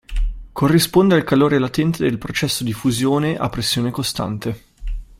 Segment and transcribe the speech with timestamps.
[0.51, 4.63] Corrisponde al calore latente del processo di fusione a pressione costante.